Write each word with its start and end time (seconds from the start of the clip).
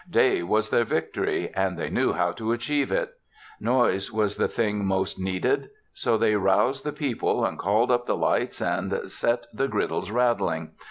Day 0.09 0.41
was 0.41 0.71
their 0.71 0.83
victory 0.83 1.51
and 1.53 1.77
they 1.77 1.91
knew 1.91 2.11
how 2.13 2.31
to 2.31 2.53
achieve 2.53 2.91
it. 2.91 3.11
Noise 3.59 4.11
was 4.11 4.35
the 4.37 4.47
thing 4.47 4.83
most 4.83 5.19
needed. 5.19 5.69
So 5.93 6.17
they 6.17 6.33
roused 6.35 6.83
the 6.83 6.91
people 6.91 7.45
and 7.45 7.59
called 7.59 7.91
up 7.91 8.07
the 8.07 8.17
lights 8.17 8.61
and 8.63 8.91
set 9.11 9.45
the 9.53 9.67
griddles 9.67 10.09
rattling. 10.09 10.71